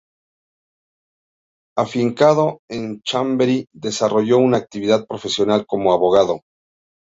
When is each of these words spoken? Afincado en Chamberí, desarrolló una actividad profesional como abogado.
Afincado 1.77 2.61
en 2.69 3.01
Chamberí, 3.03 3.67
desarrolló 3.71 4.39
una 4.39 4.57
actividad 4.57 5.05
profesional 5.05 5.67
como 5.67 5.93
abogado. 5.93 6.41